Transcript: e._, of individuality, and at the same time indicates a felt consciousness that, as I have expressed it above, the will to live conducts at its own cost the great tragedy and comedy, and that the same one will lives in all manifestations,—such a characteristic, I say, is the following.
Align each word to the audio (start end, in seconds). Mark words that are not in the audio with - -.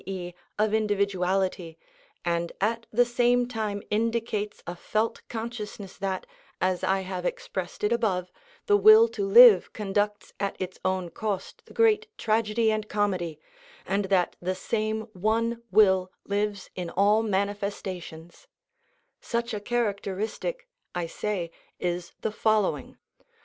e._, 0.07 0.33
of 0.57 0.73
individuality, 0.73 1.77
and 2.25 2.53
at 2.59 2.87
the 2.91 3.05
same 3.05 3.47
time 3.47 3.83
indicates 3.91 4.63
a 4.65 4.75
felt 4.75 5.21
consciousness 5.29 5.95
that, 5.95 6.25
as 6.59 6.83
I 6.83 7.01
have 7.01 7.23
expressed 7.23 7.83
it 7.83 7.91
above, 7.93 8.31
the 8.65 8.77
will 8.77 9.07
to 9.09 9.23
live 9.23 9.71
conducts 9.73 10.33
at 10.39 10.55
its 10.59 10.79
own 10.83 11.11
cost 11.11 11.61
the 11.67 11.73
great 11.75 12.07
tragedy 12.17 12.71
and 12.71 12.89
comedy, 12.89 13.39
and 13.85 14.05
that 14.05 14.35
the 14.41 14.55
same 14.55 15.01
one 15.13 15.61
will 15.69 16.11
lives 16.25 16.71
in 16.73 16.89
all 16.89 17.21
manifestations,—such 17.21 19.53
a 19.53 19.59
characteristic, 19.61 20.67
I 20.95 21.05
say, 21.05 21.51
is 21.79 22.13
the 22.21 22.31
following. 22.31 22.97